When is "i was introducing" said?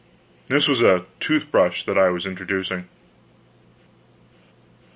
1.95-2.89